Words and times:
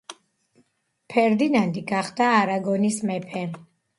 ფერდინანდი 1.13 1.85
გახდა 1.93 2.31
არაგონის 2.39 2.99
მეფე. 3.13 3.47